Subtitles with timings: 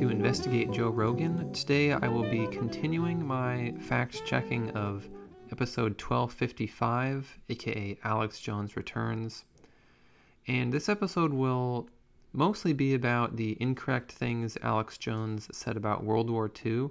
[0.00, 1.52] to Investigate Joe Rogan.
[1.52, 5.06] Today I will be continuing my fact checking of
[5.52, 9.44] episode 1255, aka Alex Jones Returns.
[10.48, 11.86] And this episode will
[12.32, 16.88] mostly be about the incorrect things Alex Jones said about World War II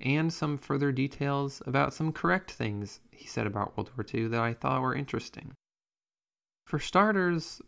[0.00, 4.40] and some further details about some correct things he said about World War II that
[4.40, 5.52] I thought were interesting.
[6.64, 7.60] For starters,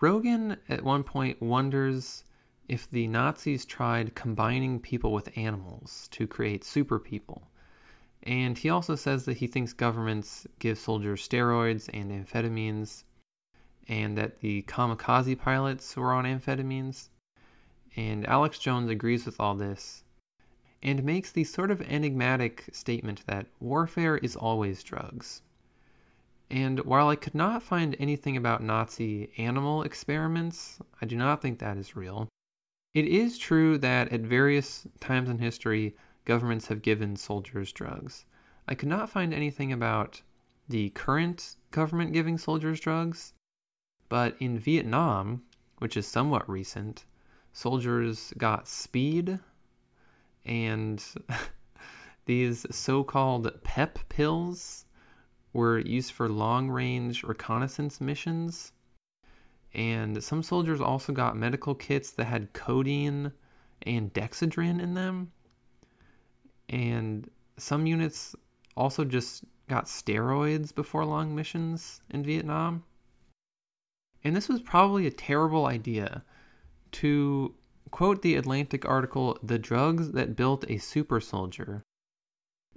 [0.00, 2.22] Rogan at one point wonders
[2.70, 7.50] if the Nazis tried combining people with animals to create super people.
[8.22, 13.02] And he also says that he thinks governments give soldiers steroids and amphetamines,
[13.88, 17.08] and that the kamikaze pilots were on amphetamines.
[17.96, 20.04] And Alex Jones agrees with all this
[20.80, 25.42] and makes the sort of enigmatic statement that warfare is always drugs.
[26.48, 31.58] And while I could not find anything about Nazi animal experiments, I do not think
[31.58, 32.28] that is real.
[32.92, 38.24] It is true that at various times in history, governments have given soldiers drugs.
[38.66, 40.22] I could not find anything about
[40.68, 43.32] the current government giving soldiers drugs,
[44.08, 45.42] but in Vietnam,
[45.78, 47.04] which is somewhat recent,
[47.52, 49.38] soldiers got speed
[50.44, 51.04] and
[52.26, 54.84] these so called PEP pills
[55.52, 58.72] were used for long range reconnaissance missions
[59.74, 63.32] and some soldiers also got medical kits that had codeine
[63.82, 65.32] and dexedrine in them.
[66.68, 68.34] And some units
[68.76, 72.84] also just got steroids before long missions in Vietnam.
[74.24, 76.24] And this was probably a terrible idea.
[76.92, 77.54] To
[77.90, 81.84] quote the Atlantic article, The Drugs That Built a Super Soldier,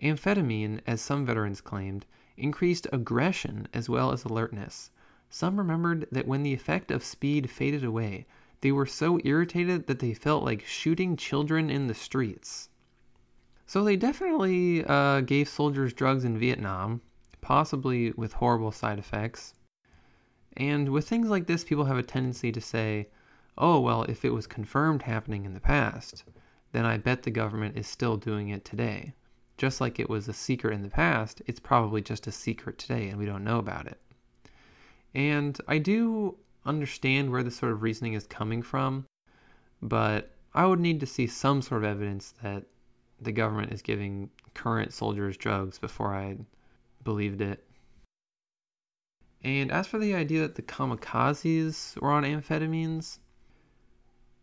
[0.02, 2.06] amphetamine, as some veterans claimed,
[2.38, 4.92] increased aggression as well as alertness.
[5.36, 8.28] Some remembered that when the effect of speed faded away,
[8.62, 12.70] they were so irritated that they felt like shooting children in the streets.
[13.66, 17.02] So they definitely uh, gave soldiers drugs in Vietnam,
[17.42, 19.56] possibly with horrible side effects.
[20.56, 23.08] And with things like this, people have a tendency to say,
[23.58, 26.26] oh, well, if it was confirmed happening in the past,
[26.74, 29.14] then I bet the government is still doing it today.
[29.58, 33.10] Just like it was a secret in the past, it's probably just a secret today
[33.10, 33.98] and we don't know about it.
[35.16, 39.06] And I do understand where this sort of reasoning is coming from,
[39.82, 42.66] but I would need to see some sort of evidence that
[43.22, 46.38] the government is giving current soldiers drugs before I
[47.04, 47.64] believed it.
[49.44, 53.20] And as for the idea that the kamikazes were on amphetamines,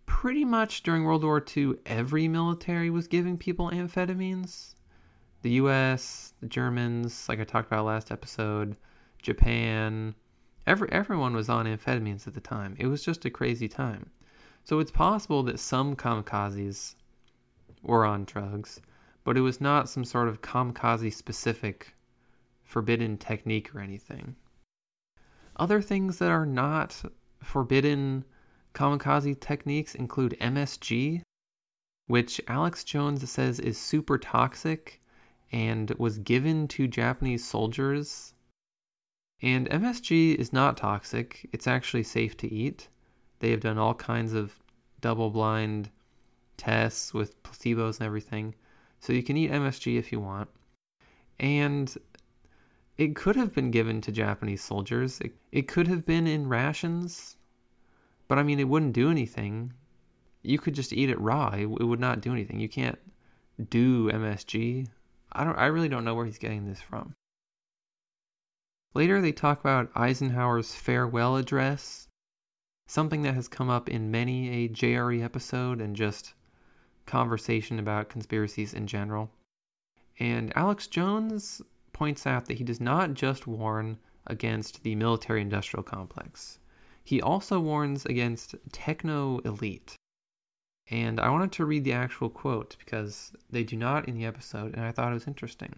[0.05, 4.75] pretty much during World War II, every military was giving people amphetamines.
[5.43, 8.77] The US, the Germans, like I talked about last episode,
[9.23, 10.15] Japan,
[10.67, 12.77] Every, everyone was on amphetamines at the time.
[12.79, 14.11] It was just a crazy time.
[14.65, 16.95] So it's possible that some kamikazes
[17.83, 18.81] were on drugs,
[19.25, 21.95] but it was not some sort of kamikaze specific
[22.63, 24.37] forbidden technique or anything.
[25.57, 27.03] Other things that are not
[27.43, 28.25] forbidden
[28.75, 31.23] kamikaze techniques include MSG,
[32.07, 35.01] which Alex Jones says is super toxic
[35.53, 38.35] and was given to Japanese soldiers
[39.43, 42.89] and MSG is not toxic, it's actually safe to eat.
[43.39, 44.55] They have done all kinds of
[45.01, 45.91] double blind
[46.57, 48.55] tests with placebos and everything.
[49.01, 50.51] So you can eat MSG if you want.
[51.39, 51.97] And
[52.99, 55.21] it could have been given to Japanese soldiers.
[55.21, 57.39] It, it could have been in rations,
[58.29, 59.73] but I mean, it wouldn't do anything.
[60.43, 61.49] You could just eat it raw.
[61.55, 62.61] It, it would not do anything.
[62.61, 62.99] You can't
[63.71, 64.87] do MSG.
[65.33, 65.57] I don't.
[65.57, 67.15] I really don't know where he's getting this from.
[68.93, 72.09] Later, they talk about Eisenhower's farewell address,
[72.89, 76.35] something that has come up in many a JRE episode and just
[77.07, 79.31] conversation about conspiracies in general.
[80.19, 81.63] And Alex Jones
[81.93, 86.59] points out that he does not just warn against the military industrial complex,
[87.05, 89.97] he also warns against techno elite.
[90.91, 94.75] And I wanted to read the actual quote because they do not in the episode,
[94.75, 95.77] and I thought it was interesting.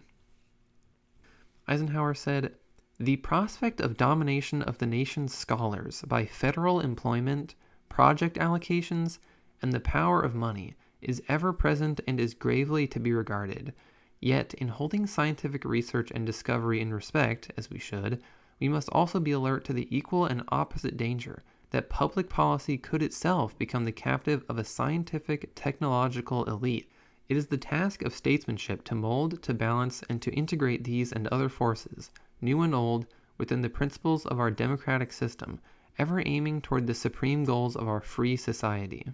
[1.67, 2.55] Eisenhower said,
[2.99, 7.55] the prospect of domination of the nation's scholars by federal employment,
[7.89, 9.17] project allocations,
[9.61, 13.73] and the power of money is ever present and is gravely to be regarded.
[14.19, 18.21] Yet, in holding scientific research and discovery in respect, as we should,
[18.59, 23.01] we must also be alert to the equal and opposite danger that public policy could
[23.01, 26.89] itself become the captive of a scientific technological elite.
[27.27, 31.27] It is the task of statesmanship to mold, to balance, and to integrate these and
[31.27, 32.11] other forces,
[32.43, 33.07] new and old,
[33.37, 35.59] within the principles of our democratic system,
[35.97, 39.05] ever aiming toward the supreme goals of our free society.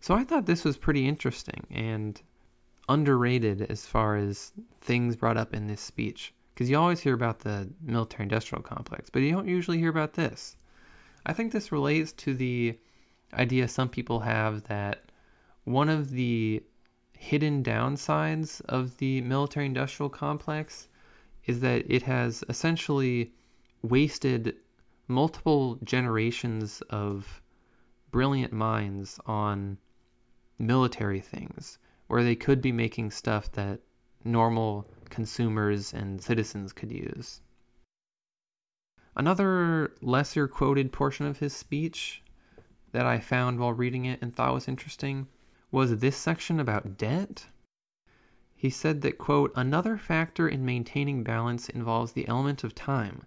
[0.00, 2.20] So I thought this was pretty interesting and
[2.88, 6.34] underrated as far as things brought up in this speech.
[6.52, 10.14] Because you always hear about the military industrial complex, but you don't usually hear about
[10.14, 10.56] this.
[11.24, 12.78] I think this relates to the
[13.32, 15.04] idea some people have that
[15.64, 16.62] one of the
[17.16, 20.88] hidden downsides of the military industrial complex
[21.46, 23.32] is that it has essentially
[23.82, 24.56] wasted
[25.08, 27.42] multiple generations of
[28.10, 29.78] brilliant minds on
[30.58, 33.80] military things where they could be making stuff that
[34.24, 37.40] normal consumers and citizens could use.
[39.16, 42.22] Another lesser quoted portion of his speech
[42.92, 45.26] that I found while reading it and thought was interesting
[45.70, 47.46] was this section about debt.
[48.62, 53.22] He said that, quote, another factor in maintaining balance involves the element of time.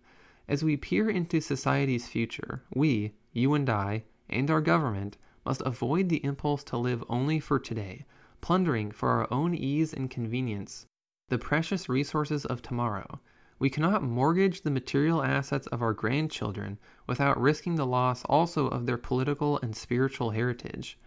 [0.48, 6.08] As we peer into society's future, we, you and I, and our government must avoid
[6.08, 8.06] the impulse to live only for today,
[8.40, 10.86] plundering for our own ease and convenience
[11.28, 13.20] the precious resources of tomorrow.
[13.60, 18.86] We cannot mortgage the material assets of our grandchildren without risking the loss also of
[18.86, 20.98] their political and spiritual heritage.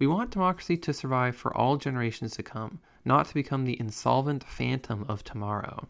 [0.00, 4.44] We want democracy to survive for all generations to come, not to become the insolvent
[4.44, 5.88] phantom of tomorrow.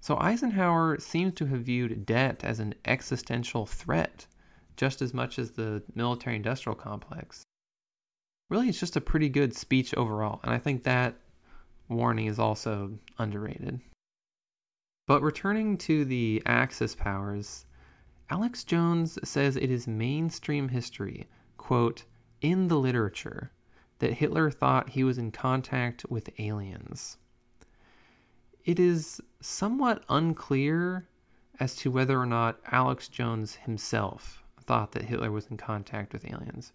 [0.00, 4.26] So Eisenhower seems to have viewed debt as an existential threat
[4.76, 7.42] just as much as the military industrial complex.
[8.48, 11.16] Really, it's just a pretty good speech overall, and I think that
[11.88, 13.80] warning is also underrated.
[15.06, 17.66] But returning to the Axis powers,
[18.30, 21.26] Alex Jones says it is mainstream history,
[21.56, 22.04] quote,
[22.40, 23.50] in the literature,
[23.98, 27.16] that Hitler thought he was in contact with aliens.
[28.64, 31.08] It is somewhat unclear
[31.60, 36.26] as to whether or not Alex Jones himself thought that Hitler was in contact with
[36.26, 36.72] aliens.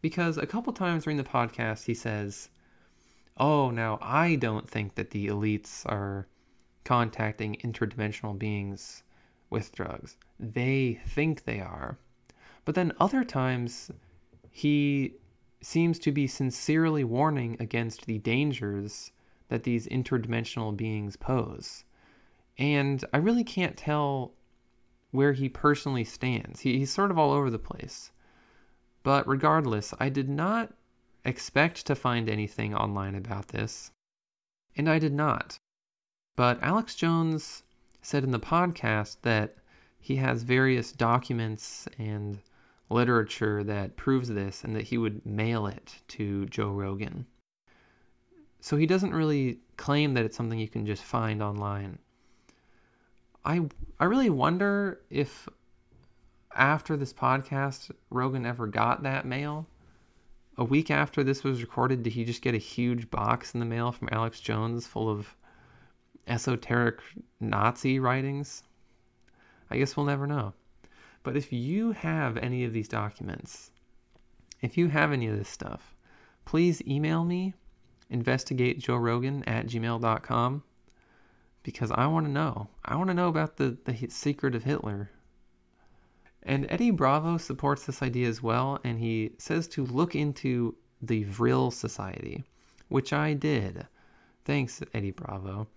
[0.00, 2.50] Because a couple times during the podcast, he says,
[3.36, 6.26] Oh, now I don't think that the elites are
[6.84, 9.04] contacting interdimensional beings
[9.48, 10.16] with drugs.
[10.38, 11.98] They think they are.
[12.64, 13.90] But then other times,
[14.50, 15.14] he
[15.64, 19.12] seems to be sincerely warning against the dangers
[19.48, 21.84] that these interdimensional beings pose.
[22.58, 24.32] And I really can't tell
[25.10, 26.60] where he personally stands.
[26.60, 28.12] He, he's sort of all over the place.
[29.02, 30.72] But regardless, I did not
[31.24, 33.90] expect to find anything online about this,
[34.76, 35.58] and I did not.
[36.36, 37.62] But Alex Jones
[38.00, 39.56] said in the podcast that
[39.98, 42.40] he has various documents and
[42.88, 47.26] literature that proves this and that he would mail it to Joe Rogan.
[48.60, 51.98] So he doesn't really claim that it's something you can just find online.
[53.44, 53.62] I
[53.98, 55.48] I really wonder if
[56.54, 59.66] after this podcast Rogan ever got that mail.
[60.58, 63.66] A week after this was recorded, did he just get a huge box in the
[63.66, 65.34] mail from Alex Jones full of
[66.26, 67.00] esoteric
[67.40, 68.62] Nazi writings?
[69.70, 70.52] I guess we'll never know.
[71.22, 73.70] But if you have any of these documents,
[74.60, 75.94] if you have any of this stuff,
[76.44, 77.54] please email me,
[78.10, 80.62] investigatejoerogan at gmail.com,
[81.62, 82.68] because I want to know.
[82.84, 85.10] I want to know about the, the secret of Hitler.
[86.42, 91.22] And Eddie Bravo supports this idea as well, and he says to look into the
[91.24, 92.42] Vril Society,
[92.88, 93.86] which I did.
[94.44, 95.68] Thanks, Eddie Bravo.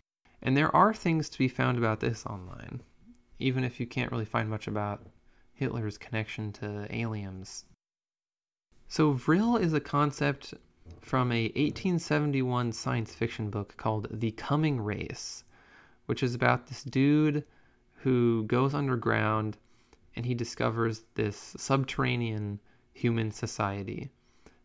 [0.42, 2.82] And there are things to be found about this online,
[3.38, 5.06] even if you can't really find much about
[5.56, 7.66] Hitler's connection to aliens.
[8.88, 10.54] So, Vril is a concept
[11.02, 15.44] from a 1871 science fiction book called The Coming Race,
[16.06, 17.44] which is about this dude
[17.96, 19.58] who goes underground
[20.16, 22.60] and he discovers this subterranean
[22.94, 24.12] human society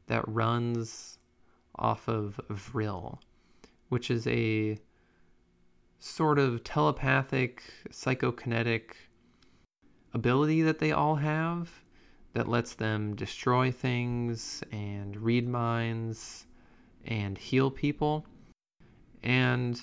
[0.06, 1.18] that runs
[1.76, 3.20] off of Vril,
[3.88, 4.78] which is a
[5.99, 8.97] sort of telepathic, psychokinetic
[10.12, 11.71] ability that they all have
[12.33, 16.47] that lets them destroy things and read minds
[17.05, 18.26] and heal people.
[19.23, 19.83] And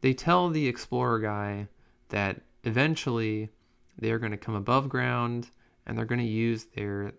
[0.00, 1.68] they tell the explorer guy
[2.08, 3.50] that eventually
[3.98, 5.50] they're going to come above ground
[5.86, 7.12] and they're going to use their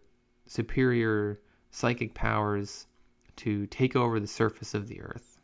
[0.46, 1.40] superior
[1.72, 2.88] psychic powers
[3.38, 5.40] to take over the surface of the earth.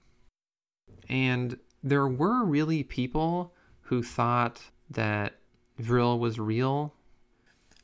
[1.10, 5.36] And there were really people who thought that
[5.80, 6.94] Vril was real.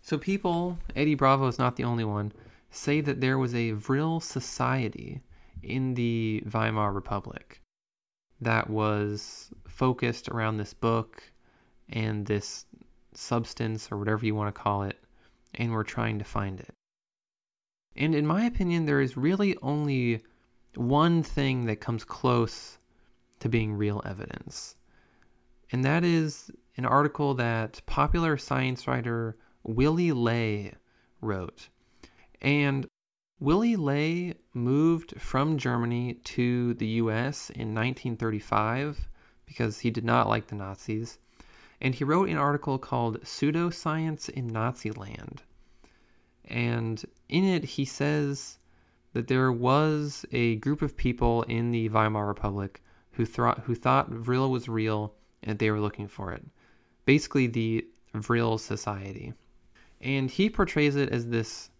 [0.01, 2.31] So people, Eddie Bravo is not the only one,
[2.71, 5.21] say that there was a Vril society
[5.61, 7.61] in the Weimar Republic
[8.41, 11.23] that was focused around this book
[11.89, 12.65] and this
[13.13, 14.97] substance or whatever you want to call it,
[15.55, 16.73] and we're trying to find it.
[17.95, 20.21] And in my opinion, there is really only
[20.75, 22.77] one thing that comes close
[23.39, 24.75] to being real evidence.
[25.71, 30.73] And that is an article that popular science writer Willy Ley
[31.19, 31.67] wrote.
[32.41, 32.87] And
[33.41, 39.09] Willy Ley moved from Germany to the US in 1935
[39.45, 41.19] because he did not like the Nazis.
[41.81, 45.41] And he wrote an article called Pseudoscience in Nazi Land.
[46.45, 48.57] And in it, he says
[49.11, 52.81] that there was a group of people in the Weimar Republic
[53.11, 56.45] who, thought who thought Vril was real and they were looking for it.
[57.09, 59.33] Basically, the Vril Society.
[59.99, 61.71] And he portrays it as this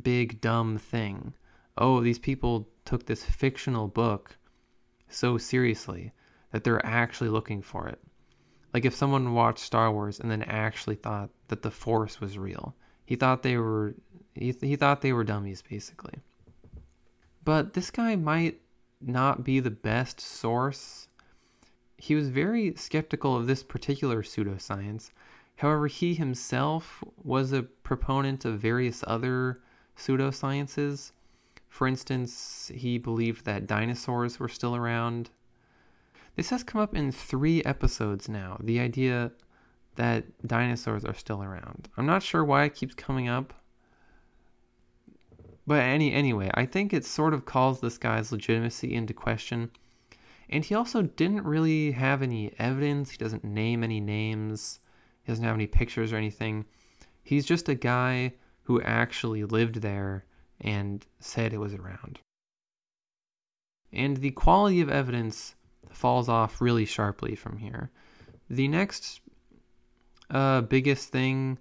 [0.00, 1.34] big, dumb thing.
[1.76, 4.38] Oh, these people took this fictional book
[5.08, 6.12] so seriously
[6.52, 7.98] that they're actually looking for it.
[8.72, 12.76] Like if someone watched Star Wars and then actually thought that the Force was real,
[13.04, 13.96] he thought they were
[14.36, 16.20] he, he thought they were dummies basically.
[17.44, 18.60] But this guy might
[19.00, 21.08] not be the best source.
[21.98, 25.10] He was very skeptical of this particular pseudoscience.
[25.56, 29.60] However, he himself was a proponent of various other
[29.96, 31.12] pseudosciences.
[31.68, 35.30] For instance, he believed that dinosaurs were still around.
[36.36, 39.32] This has come up in three episodes now the idea
[39.94, 41.88] that dinosaurs are still around.
[41.96, 43.54] I'm not sure why it keeps coming up.
[45.66, 49.70] But any anyway, I think it sort of calls this guy's legitimacy into question.
[50.48, 53.10] And he also didn't really have any evidence.
[53.10, 54.80] He doesn't name any names.
[55.22, 56.66] He doesn't have any pictures or anything.
[57.22, 60.24] He's just a guy who actually lived there
[60.60, 62.20] and said it was around.
[63.92, 65.54] And the quality of evidence
[65.90, 67.90] falls off really sharply from here.
[68.48, 69.20] The next
[70.30, 71.58] uh, biggest thing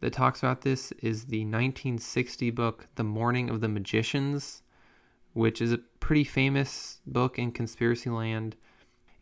[0.00, 4.62] that talks about this is the 1960 book, The Morning of the Magicians,
[5.32, 8.54] which is pretty famous book in conspiracy land.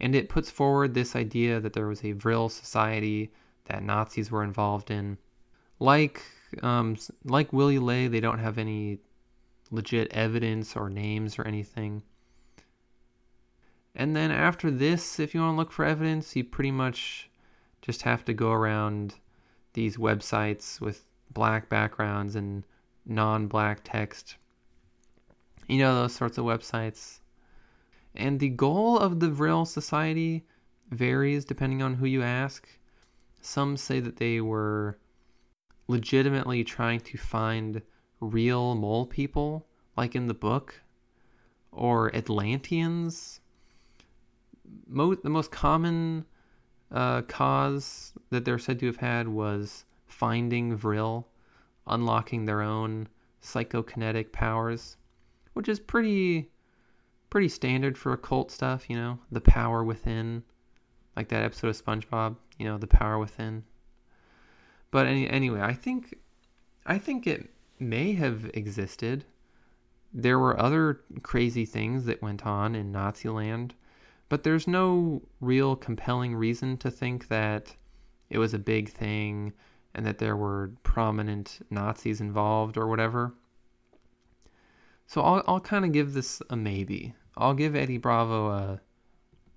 [0.00, 3.30] And it puts forward this idea that there was a Vril society
[3.66, 5.16] that Nazis were involved in.
[5.78, 6.22] Like
[6.60, 8.98] um, like Willy Ley, they don't have any
[9.70, 12.02] legit evidence or names or anything.
[13.94, 17.30] And then after this, if you want to look for evidence, you pretty much
[17.80, 19.14] just have to go around
[19.74, 22.64] these websites with black backgrounds and
[23.06, 24.34] non black text.
[25.73, 27.21] You know, those sorts of websites.
[28.14, 30.45] And the goal of the Vril Society
[30.91, 32.69] varies depending on who you ask.
[33.41, 34.99] Some say that they were
[35.88, 37.81] legitimately trying to find
[38.21, 40.83] real mole people, like in the book,
[41.71, 43.41] or Atlanteans.
[44.91, 46.26] The most common
[46.91, 51.29] uh, cause that they're said to have had was finding Vril,
[51.87, 53.09] unlocking their own
[53.43, 54.99] psychokinetic powers,
[55.54, 56.50] which is pretty
[57.30, 60.42] pretty standard for occult stuff, you know, the power within,
[61.16, 63.64] like that episode of SpongeBob, you know, the power within.
[64.90, 66.18] But any, anyway, I think
[66.85, 69.25] I think it may have existed.
[70.12, 73.75] There were other crazy things that went on in Nazi land
[74.32, 77.76] but there's no real compelling reason to think that
[78.30, 79.52] it was a big thing
[79.94, 83.35] and that there were prominent Nazis involved or whatever.
[85.12, 87.12] So I'll, I'll kind of give this a maybe.
[87.37, 88.81] I'll give Eddie Bravo a,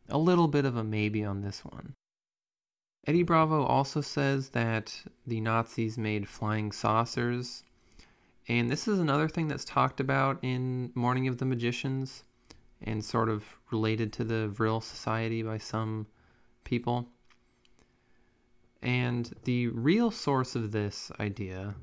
[0.10, 1.94] a little bit of a maybe on this one.
[3.08, 4.94] Eddie Bravo also says that
[5.26, 7.64] the Nazis made flying saucers.
[8.50, 12.26] And this is another thing that's talked about in Morning of the Magicians
[12.82, 16.06] and sort of related to the Vril Society by some
[16.66, 17.08] people.
[18.82, 21.76] And the real source of this idea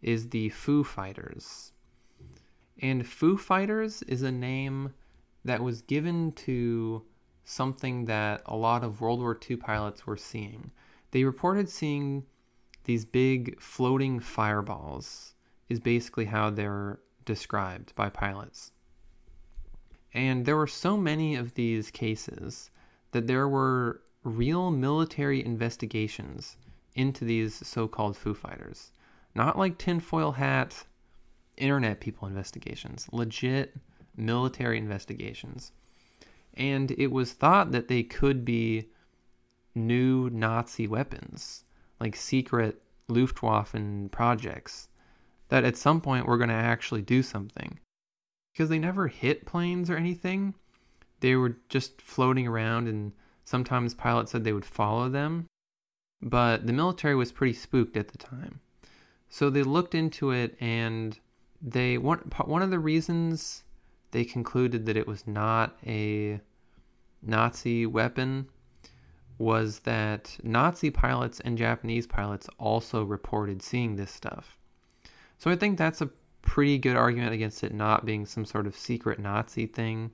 [0.00, 1.72] is the Foo Fighters.
[2.80, 4.94] And Foo Fighters is a name
[5.44, 7.02] that was given to
[7.44, 10.70] something that a lot of World War II pilots were seeing.
[11.10, 12.24] They reported seeing
[12.84, 15.34] these big floating fireballs,
[15.68, 18.72] is basically how they're described by pilots.
[20.14, 22.70] And there were so many of these cases
[23.12, 26.56] that there were real military investigations
[26.94, 28.92] into these so called Foo Fighters.
[29.34, 30.84] Not like tinfoil hat
[31.56, 33.74] internet people investigations, legit
[34.16, 35.72] military investigations.
[36.54, 38.88] And it was thought that they could be
[39.74, 41.64] new Nazi weapons,
[41.98, 43.74] like secret Luftwaffe
[44.10, 44.88] projects,
[45.48, 47.78] that at some point were going to actually do something
[48.52, 50.54] because they never hit planes or anything.
[51.20, 53.12] They were just floating around, and
[53.44, 55.46] sometimes pilots said they would follow them.
[56.20, 58.60] But the military was pretty spooked at the time.
[59.28, 61.18] So they looked into it, and
[61.62, 63.62] they one one of the reasons
[64.10, 66.40] they concluded that it was not a
[67.22, 68.48] Nazi weapon
[69.38, 74.58] was that Nazi pilots and Japanese pilots also reported seeing this stuff.
[75.38, 76.10] So I think that's a
[76.42, 80.10] pretty good argument against it not being some sort of secret Nazi thing.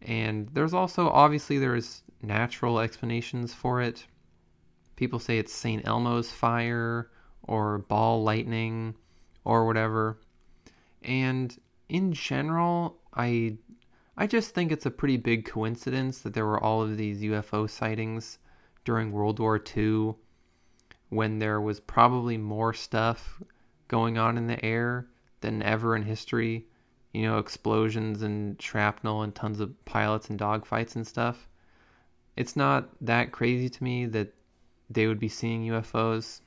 [0.00, 4.06] And there's also obviously there's natural explanations for it.
[4.96, 5.86] People say it's St.
[5.86, 7.10] Elmo's fire
[7.42, 8.94] or ball lightning
[9.44, 10.18] or whatever.
[11.04, 11.56] And
[11.88, 13.58] in general, I
[14.16, 17.68] I just think it's a pretty big coincidence that there were all of these UFO
[17.68, 18.38] sightings
[18.84, 20.14] during World War II
[21.08, 23.42] when there was probably more stuff
[23.88, 25.06] going on in the air
[25.40, 26.66] than ever in history.
[27.12, 31.48] You know, explosions and shrapnel and tons of pilots and dogfights and stuff.
[32.36, 34.32] It's not that crazy to me that
[34.88, 36.40] they would be seeing UFOs.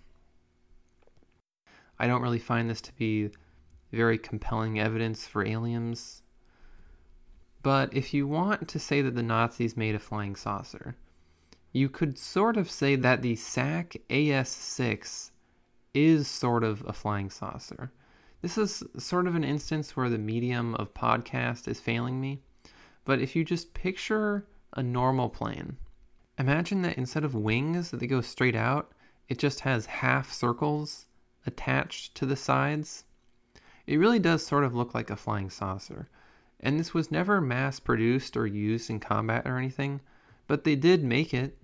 [2.00, 3.30] I don't really find this to be
[3.92, 6.24] very compelling evidence for aliens.
[7.62, 10.96] But if you want to say that the Nazis made a flying saucer,
[11.72, 15.32] you could sort of say that the Sack AS 6
[15.94, 17.92] is sort of a flying saucer.
[18.42, 22.42] This is sort of an instance where the medium of podcast is failing me.
[23.04, 25.78] But if you just picture a normal plane,
[26.38, 28.92] imagine that instead of wings that go straight out,
[29.28, 31.08] it just has half circles
[31.46, 33.06] attached to the sides.
[33.88, 36.10] It really does sort of look like a flying saucer.
[36.60, 40.02] And this was never mass produced or used in combat or anything,
[40.48, 41.58] but they did make it.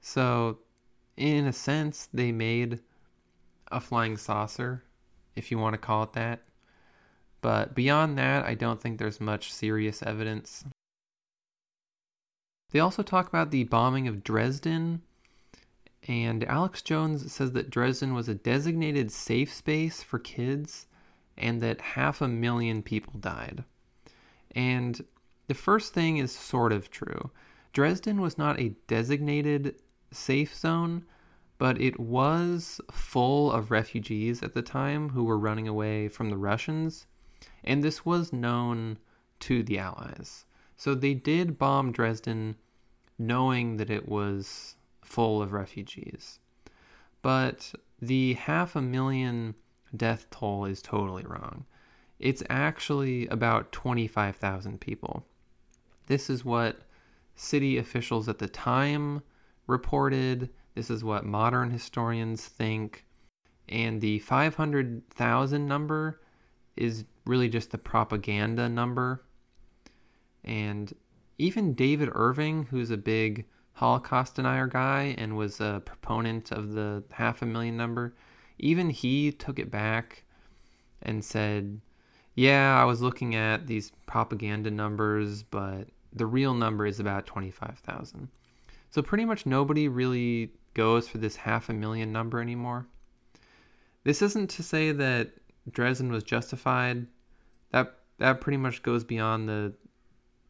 [0.00, 0.60] So,
[1.16, 2.80] in a sense, they made
[3.70, 4.84] a flying saucer,
[5.36, 6.40] if you want to call it that.
[7.40, 10.64] But beyond that, I don't think there's much serious evidence.
[12.70, 15.02] They also talk about the bombing of Dresden,
[16.06, 20.86] and Alex Jones says that Dresden was a designated safe space for kids
[21.38, 23.64] and that half a million people died.
[24.50, 25.02] And
[25.46, 27.30] the first thing is sort of true.
[27.72, 29.76] Dresden was not a designated
[30.10, 31.04] safe zone,
[31.58, 36.36] but it was full of refugees at the time who were running away from the
[36.36, 37.06] Russians,
[37.64, 38.98] and this was known
[39.40, 40.44] to the Allies.
[40.76, 42.56] So they did bomb Dresden
[43.18, 46.38] knowing that it was full of refugees.
[47.20, 49.56] But the half a million
[49.96, 51.64] death toll is totally wrong.
[52.18, 55.24] It's actually about 25,000 people.
[56.06, 56.80] This is what
[57.36, 59.22] city officials at the time
[59.66, 60.50] reported.
[60.74, 63.04] This is what modern historians think.
[63.68, 66.20] And the 500,000 number
[66.76, 69.22] is really just the propaganda number.
[70.44, 70.92] And
[71.38, 77.04] even David Irving, who's a big Holocaust denier guy and was a proponent of the
[77.12, 78.14] half a million number,
[78.58, 80.24] even he took it back
[81.02, 81.80] and said,
[82.34, 88.28] Yeah, I was looking at these propaganda numbers, but the real number is about 25,000.
[88.90, 92.86] So pretty much nobody really goes for this half a million number anymore.
[94.04, 95.30] This isn't to say that
[95.70, 97.06] Dresden was justified.
[97.70, 99.74] That that pretty much goes beyond the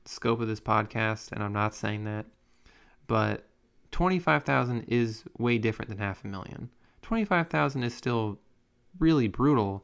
[0.04, 2.26] scope of this podcast, and I'm not saying that.
[3.06, 3.44] But
[3.90, 6.70] 25,000 is way different than half a million.
[7.08, 8.38] 25,000 is still
[8.98, 9.82] really brutal,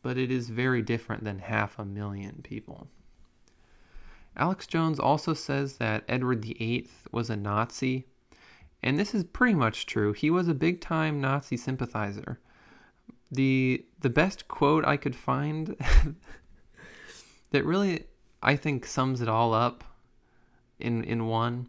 [0.00, 2.88] but it is very different than half a million people.
[4.38, 8.06] Alex Jones also says that Edward VIII was a Nazi,
[8.82, 10.14] and this is pretty much true.
[10.14, 12.40] He was a big time Nazi sympathizer.
[13.30, 15.76] The the best quote I could find
[17.50, 18.04] that really
[18.42, 19.84] I think sums it all up
[20.78, 21.68] in in one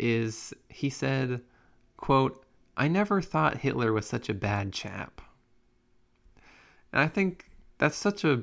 [0.00, 1.42] is he said,
[1.96, 2.44] quote,
[2.80, 5.20] I never thought Hitler was such a bad chap.
[6.94, 8.40] And I think that's such a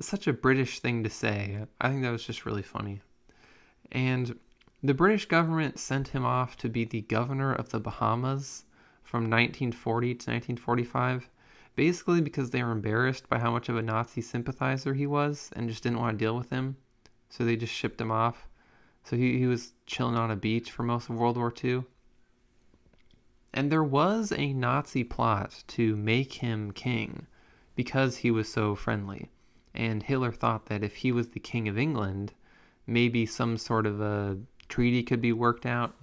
[0.00, 1.58] such a British thing to say.
[1.80, 3.02] I think that was just really funny.
[3.92, 4.36] And
[4.82, 8.64] the British government sent him off to be the governor of the Bahamas
[9.04, 11.30] from 1940 to 1945,
[11.76, 15.68] basically because they were embarrassed by how much of a Nazi sympathizer he was and
[15.68, 16.78] just didn't want to deal with him.
[17.28, 18.48] So they just shipped him off.
[19.04, 21.84] So he, he was chilling on a beach for most of World War II.
[23.54, 27.26] And there was a Nazi plot to make him king
[27.74, 29.30] because he was so friendly.
[29.74, 32.32] And Hitler thought that if he was the king of England,
[32.86, 34.38] maybe some sort of a
[34.68, 35.94] treaty could be worked out.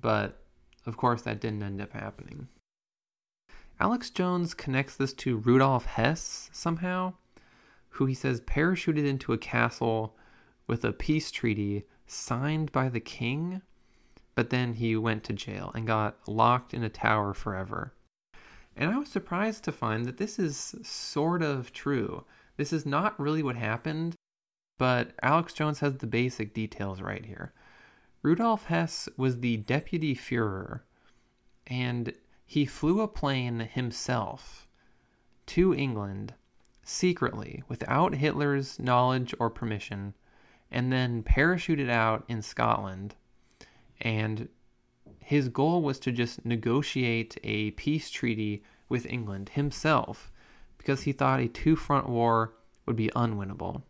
[0.00, 0.40] But
[0.86, 2.48] of course, that didn't end up happening.
[3.80, 7.14] Alex Jones connects this to Rudolf Hess somehow,
[7.90, 10.16] who he says parachuted into a castle
[10.66, 13.62] with a peace treaty signed by the king
[14.34, 17.92] but then he went to jail and got locked in a tower forever.
[18.76, 22.24] And I was surprised to find that this is sort of true.
[22.56, 24.16] This is not really what happened,
[24.78, 27.52] but Alex Jones has the basic details right here.
[28.22, 30.80] Rudolf Hess was the deputy Fuhrer,
[31.66, 32.12] and
[32.46, 34.66] he flew a plane himself
[35.46, 36.34] to England
[36.82, 40.14] secretly without Hitler's knowledge or permission
[40.70, 43.14] and then parachuted out in Scotland.
[44.04, 44.48] And
[45.18, 50.30] his goal was to just negotiate a peace treaty with England himself
[50.76, 53.82] because he thought a two front war would be unwinnable.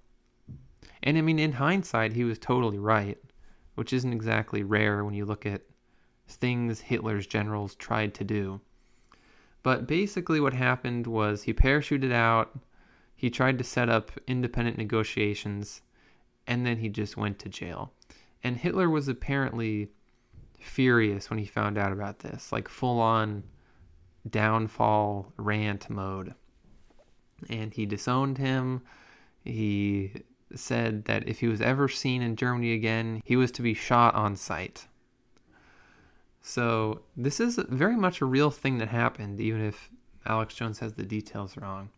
[1.02, 3.18] And I mean, in hindsight, he was totally right,
[3.74, 5.62] which isn't exactly rare when you look at
[6.28, 8.60] things Hitler's generals tried to do.
[9.64, 12.56] But basically, what happened was he parachuted out,
[13.16, 15.82] he tried to set up independent negotiations,
[16.46, 17.92] and then he just went to jail.
[18.42, 19.90] And Hitler was apparently
[20.64, 23.44] furious when he found out about this, like full on
[24.28, 26.34] downfall rant mode.
[27.48, 28.82] And he disowned him.
[29.44, 30.12] He
[30.54, 34.14] said that if he was ever seen in Germany again, he was to be shot
[34.14, 34.86] on sight.
[36.40, 39.90] So, this is very much a real thing that happened, even if
[40.26, 41.88] Alex Jones has the details wrong.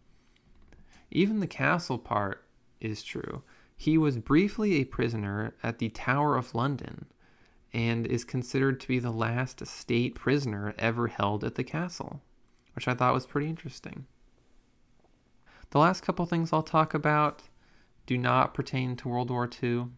[1.10, 2.44] Even the castle part
[2.80, 3.42] is true.
[3.76, 7.06] He was briefly a prisoner at the Tower of London
[7.72, 12.22] and is considered to be the last state prisoner ever held at the castle,
[12.74, 14.06] which I thought was pretty interesting.
[15.70, 17.42] The last couple things I'll talk about
[18.06, 19.78] do not pertain to World War II.
[19.78, 19.88] A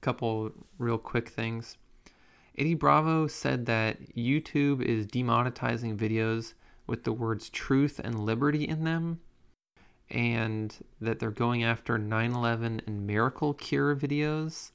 [0.00, 1.76] couple real quick things.
[2.56, 6.54] Eddie Bravo said that YouTube is demonetizing videos
[6.86, 9.20] with the words truth and liberty in them
[10.10, 14.70] and that they're going after 9 11 and miracle cure videos,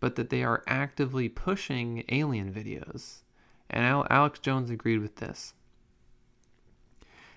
[0.00, 3.22] but that they are actively pushing alien videos.
[3.70, 5.54] And Alex Jones agreed with this.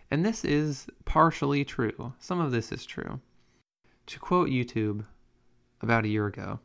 [0.09, 2.13] And this is partially true.
[2.19, 3.19] Some of this is true.
[4.07, 5.05] To quote YouTube
[5.81, 6.59] about a year ago,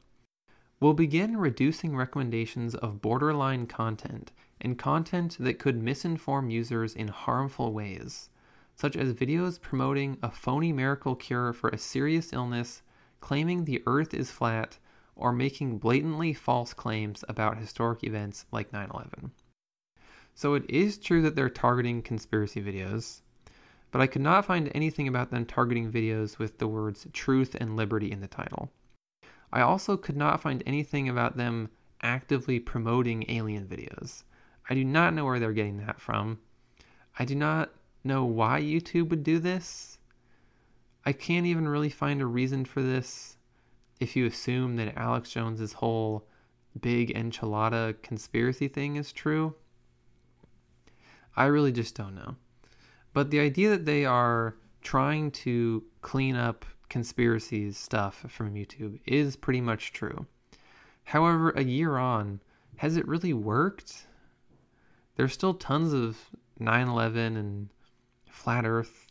[0.81, 7.72] we'll begin reducing recommendations of borderline content and content that could misinform users in harmful
[7.72, 8.31] ways
[8.74, 12.83] such as videos promoting a phony miracle cure for a serious illness,
[13.20, 14.78] claiming the earth is flat,
[15.14, 19.33] or making blatantly false claims about historic events like 9 11.
[20.35, 23.20] So it is true that they're targeting conspiracy videos,
[23.90, 27.77] but I could not find anything about them targeting videos with the words truth and
[27.77, 28.70] liberty in the title.
[29.53, 31.68] I also could not find anything about them
[32.01, 34.25] actively promoting alien videos.
[34.68, 36.38] I do not know where they're getting that from.
[37.18, 37.70] I do not
[38.03, 39.98] know why YouTube would do this.
[41.05, 43.32] I can't even really find a reason for this
[44.03, 46.27] if you assume that Alex Jones's whole
[46.81, 49.55] big enchilada conspiracy thing is true.
[51.37, 52.35] I really just don't know.
[53.12, 59.37] But the idea that they are trying to clean up conspiracies stuff from YouTube is
[59.37, 60.27] pretty much true.
[61.05, 62.41] However, a year on,
[62.77, 64.07] has it really worked?
[65.17, 66.19] There's still tons of
[66.59, 67.69] 9 11 and
[68.29, 69.07] flat earth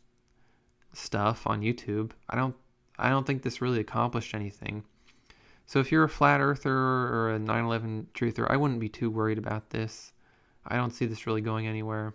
[0.94, 2.12] stuff on YouTube.
[2.30, 2.56] I don't
[3.02, 4.84] I don't think this really accomplished anything.
[5.66, 9.38] So if you're a flat earther or a 9/11 truther, I wouldn't be too worried
[9.38, 10.14] about this.
[10.66, 12.14] I don't see this really going anywhere.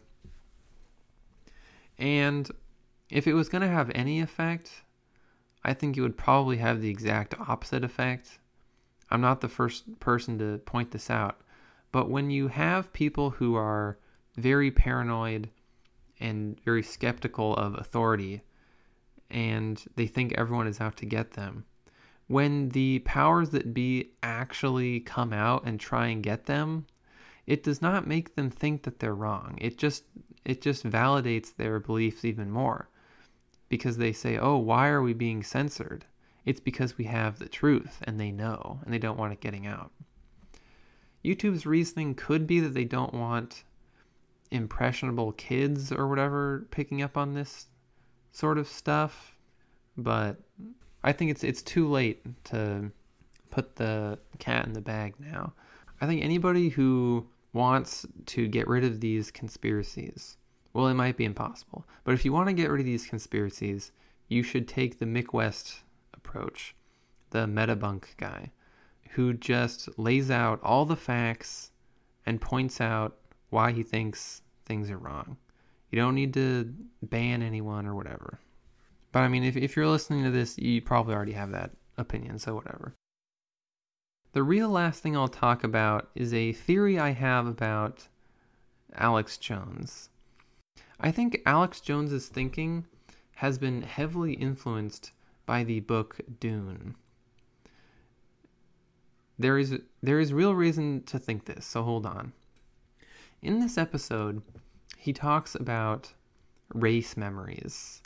[1.98, 2.50] And
[3.10, 4.84] if it was going to have any effect,
[5.64, 8.38] I think it would probably have the exact opposite effect.
[9.10, 11.40] I'm not the first person to point this out,
[11.92, 13.98] but when you have people who are
[14.36, 15.50] very paranoid
[16.20, 18.42] and very skeptical of authority,
[19.30, 21.64] and they think everyone is out to get them.
[22.28, 26.86] When the powers that be actually come out and try and get them,
[27.46, 29.58] it does not make them think that they're wrong.
[29.60, 30.04] It just
[30.44, 32.88] it just validates their beliefs even more.
[33.68, 36.04] Because they say, "Oh, why are we being censored?"
[36.44, 39.66] It's because we have the truth and they know and they don't want it getting
[39.66, 39.92] out.
[41.24, 43.64] YouTube's reasoning could be that they don't want
[44.52, 47.66] impressionable kids or whatever picking up on this
[48.36, 49.34] sort of stuff,
[49.96, 50.36] but
[51.02, 52.90] I think it's it's too late to
[53.48, 55.54] put the cat in the bag now.
[56.02, 60.36] I think anybody who wants to get rid of these conspiracies,
[60.74, 63.90] well, it might be impossible, but if you want to get rid of these conspiracies,
[64.28, 66.74] you should take the Mick West approach,
[67.30, 68.50] the Metabunk guy,
[69.12, 71.70] who just lays out all the facts
[72.26, 73.16] and points out
[73.48, 75.38] why he thinks things are wrong.
[75.90, 78.40] You don't need to ban anyone or whatever.
[79.12, 82.38] But I mean, if, if you're listening to this, you probably already have that opinion,
[82.38, 82.94] so whatever.
[84.32, 88.08] The real last thing I'll talk about is a theory I have about
[88.94, 90.10] Alex Jones.
[91.00, 92.84] I think Alex Jones's thinking
[93.36, 95.12] has been heavily influenced
[95.46, 96.96] by the book Dune.
[99.38, 102.32] There is there is real reason to think this, so hold on.
[103.42, 104.42] In this episode,
[105.06, 106.12] he talks about
[106.74, 108.02] race memories,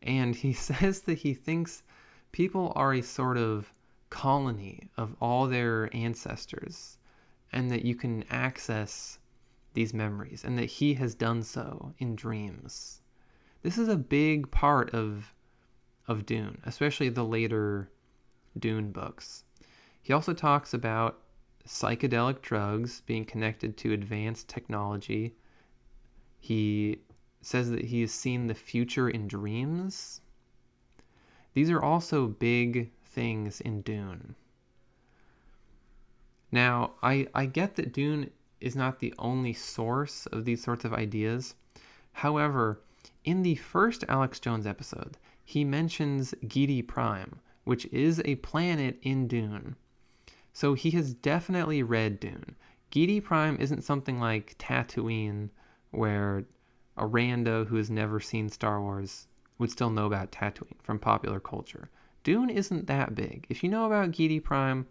[0.00, 1.82] and he says that he thinks
[2.30, 3.72] people are a sort of
[4.08, 6.96] colony of all their ancestors,
[7.52, 9.18] and that you can access
[9.72, 13.00] these memories, and that he has done so in dreams.
[13.62, 15.34] This is a big part of
[16.06, 17.90] of Dune, especially the later
[18.56, 19.42] Dune books.
[20.00, 21.18] He also talks about
[21.66, 25.34] psychedelic drugs being connected to advanced technology.
[26.44, 26.98] He
[27.40, 30.20] says that he has seen the future in dreams.
[31.54, 34.34] These are also big things in Dune.
[36.52, 38.30] Now, I, I get that Dune
[38.60, 41.54] is not the only source of these sorts of ideas.
[42.12, 42.82] However,
[43.24, 49.28] in the first Alex Jones episode, he mentions Giedi Prime, which is a planet in
[49.28, 49.76] Dune.
[50.52, 52.54] So he has definitely read Dune.
[52.92, 55.48] Giedi Prime isn't something like Tatooine,
[55.96, 56.44] where
[56.96, 59.26] a rando who has never seen Star Wars
[59.58, 61.90] would still know about Tatooine from popular culture.
[62.22, 63.46] Dune isn't that big.
[63.48, 64.86] If you know about Giedi Prime,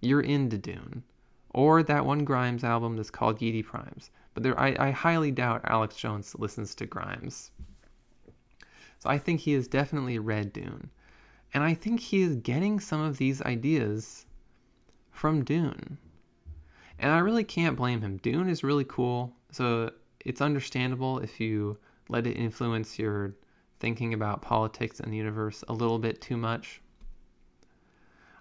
[0.00, 1.02] you're into Dune.
[1.50, 4.10] Or that one Grimes album that's called Geidi Primes.
[4.32, 7.52] But there, I, I highly doubt Alex Jones listens to Grimes.
[8.98, 10.90] So I think he has definitely read Dune.
[11.52, 14.26] And I think he is getting some of these ideas
[15.12, 15.98] from Dune.
[16.98, 18.16] And I really can't blame him.
[18.16, 19.92] Dune is really cool, so
[20.24, 23.34] it's understandable if you let it influence your
[23.80, 26.80] thinking about politics and the universe a little bit too much.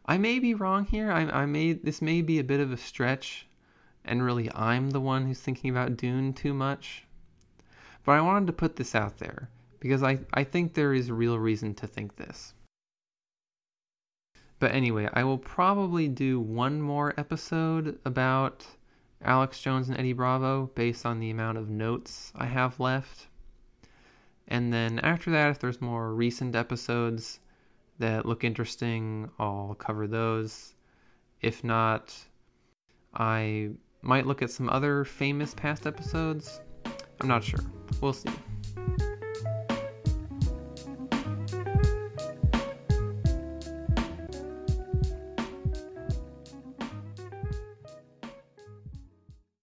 [0.06, 1.12] I may be wrong here.
[1.12, 3.48] I, I may this may be a bit of a stretch,
[4.04, 7.06] and really I'm the one who's thinking about Dune too much.
[8.04, 11.13] But I wanted to put this out there because I, I think there is a
[11.13, 12.54] real reason to think this.
[14.60, 18.65] But anyway, I will probably do one more episode about
[19.24, 23.28] Alex Jones and Eddie Bravo based on the amount of notes I have left.
[24.48, 27.40] And then after that, if there's more recent episodes
[28.00, 30.76] that look interesting, I'll cover those.
[31.42, 32.16] If not,
[33.14, 36.60] I might look at some other famous past episodes.
[37.22, 37.60] I'm not sure.
[38.02, 38.30] We'll see.